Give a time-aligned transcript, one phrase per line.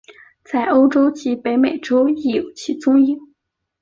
[0.43, 3.21] 在欧洲及北美洲亦有其踪影。